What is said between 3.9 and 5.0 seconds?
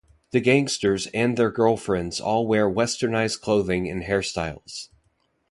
hairstyles.